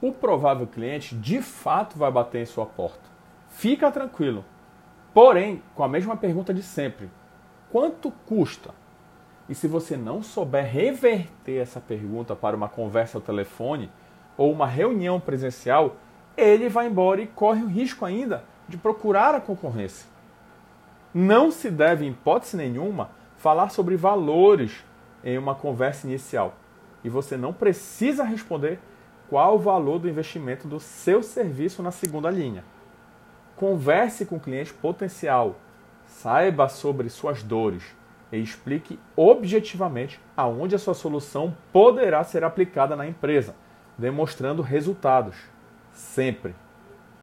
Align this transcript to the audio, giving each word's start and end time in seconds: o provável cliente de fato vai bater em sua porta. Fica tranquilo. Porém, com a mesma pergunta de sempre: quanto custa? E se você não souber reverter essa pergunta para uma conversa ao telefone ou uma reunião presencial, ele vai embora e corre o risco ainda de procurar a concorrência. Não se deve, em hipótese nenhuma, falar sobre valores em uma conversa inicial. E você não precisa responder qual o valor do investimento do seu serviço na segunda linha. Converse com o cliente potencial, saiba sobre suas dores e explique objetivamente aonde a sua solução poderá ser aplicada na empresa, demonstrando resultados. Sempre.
o 0.00 0.12
provável 0.12 0.66
cliente 0.66 1.14
de 1.14 1.42
fato 1.42 1.98
vai 1.98 2.10
bater 2.10 2.42
em 2.42 2.46
sua 2.46 2.66
porta. 2.66 3.08
Fica 3.48 3.90
tranquilo. 3.90 4.44
Porém, 5.12 5.62
com 5.74 5.82
a 5.82 5.88
mesma 5.88 6.16
pergunta 6.16 6.54
de 6.54 6.62
sempre: 6.62 7.10
quanto 7.70 8.10
custa? 8.26 8.70
E 9.48 9.54
se 9.54 9.66
você 9.66 9.96
não 9.96 10.22
souber 10.22 10.64
reverter 10.64 11.60
essa 11.60 11.80
pergunta 11.80 12.36
para 12.36 12.56
uma 12.56 12.68
conversa 12.68 13.16
ao 13.16 13.22
telefone 13.22 13.90
ou 14.36 14.52
uma 14.52 14.66
reunião 14.66 15.18
presencial, 15.18 15.96
ele 16.36 16.68
vai 16.68 16.86
embora 16.86 17.20
e 17.20 17.26
corre 17.26 17.62
o 17.62 17.66
risco 17.66 18.04
ainda 18.04 18.44
de 18.68 18.76
procurar 18.76 19.34
a 19.34 19.40
concorrência. 19.40 20.06
Não 21.12 21.50
se 21.50 21.70
deve, 21.70 22.04
em 22.04 22.10
hipótese 22.10 22.56
nenhuma, 22.56 23.10
falar 23.38 23.70
sobre 23.70 23.96
valores 23.96 24.84
em 25.24 25.38
uma 25.38 25.54
conversa 25.54 26.06
inicial. 26.06 26.54
E 27.02 27.08
você 27.08 27.36
não 27.36 27.52
precisa 27.52 28.22
responder 28.22 28.78
qual 29.28 29.56
o 29.56 29.58
valor 29.58 29.98
do 29.98 30.08
investimento 30.08 30.66
do 30.66 30.80
seu 30.80 31.22
serviço 31.22 31.82
na 31.82 31.90
segunda 31.90 32.30
linha. 32.30 32.64
Converse 33.56 34.24
com 34.24 34.36
o 34.36 34.40
cliente 34.40 34.72
potencial, 34.72 35.56
saiba 36.06 36.68
sobre 36.68 37.08
suas 37.08 37.42
dores 37.42 37.82
e 38.32 38.38
explique 38.38 38.98
objetivamente 39.16 40.20
aonde 40.36 40.74
a 40.74 40.78
sua 40.78 40.94
solução 40.94 41.56
poderá 41.72 42.22
ser 42.24 42.44
aplicada 42.44 42.94
na 42.94 43.06
empresa, 43.06 43.54
demonstrando 43.96 44.62
resultados. 44.62 45.36
Sempre. 45.92 46.54